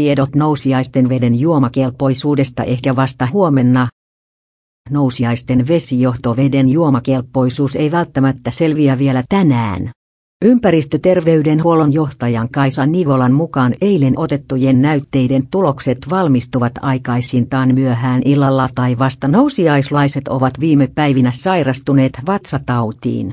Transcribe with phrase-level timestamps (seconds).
[0.00, 3.88] Tiedot nousiaisten veden juomakelpoisuudesta ehkä vasta huomenna.
[4.90, 9.90] Nousiaisten vesijohtoveden juomakelpoisuus ei välttämättä selviä vielä tänään.
[10.44, 19.28] Ympäristöterveydenhuollon johtajan Kaisa Nivolan mukaan eilen otettujen näytteiden tulokset valmistuvat aikaisintaan myöhään illalla tai vasta
[19.28, 23.32] nousiaislaiset ovat viime päivinä sairastuneet vatsatautiin.